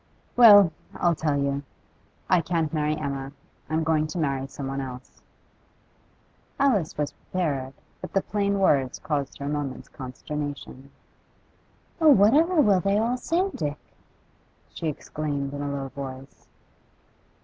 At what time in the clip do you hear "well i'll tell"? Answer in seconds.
0.35-1.37